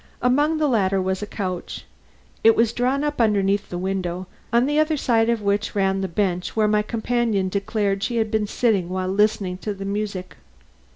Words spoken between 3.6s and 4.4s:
the window,